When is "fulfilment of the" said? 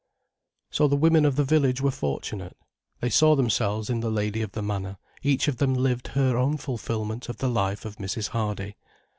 6.57-7.47